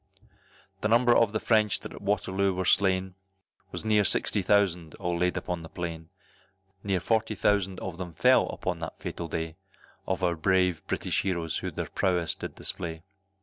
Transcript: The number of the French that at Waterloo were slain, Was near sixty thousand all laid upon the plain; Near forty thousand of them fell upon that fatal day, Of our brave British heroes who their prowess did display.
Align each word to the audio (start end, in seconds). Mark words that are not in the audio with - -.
The 0.79 0.87
number 0.87 1.15
of 1.15 1.31
the 1.31 1.39
French 1.39 1.79
that 1.81 1.93
at 1.93 2.01
Waterloo 2.01 2.55
were 2.55 2.65
slain, 2.65 3.13
Was 3.71 3.85
near 3.85 4.03
sixty 4.03 4.41
thousand 4.41 4.95
all 4.95 5.15
laid 5.15 5.37
upon 5.37 5.61
the 5.61 5.69
plain; 5.69 6.09
Near 6.83 6.99
forty 6.99 7.35
thousand 7.35 7.79
of 7.81 7.99
them 7.99 8.13
fell 8.15 8.49
upon 8.49 8.79
that 8.79 8.97
fatal 8.97 9.27
day, 9.27 9.57
Of 10.07 10.23
our 10.23 10.35
brave 10.35 10.83
British 10.87 11.21
heroes 11.21 11.57
who 11.57 11.69
their 11.69 11.85
prowess 11.85 12.33
did 12.33 12.55
display. 12.55 13.03